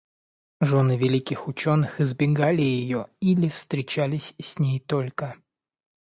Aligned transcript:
Жены 0.61 0.97
великих 0.97 1.47
ученых 1.47 2.01
избегали 2.01 2.63
ее 2.63 3.05
или 3.19 3.47
встречались 3.49 4.33
с 4.39 4.57
ней 4.57 4.79
только 4.79 5.35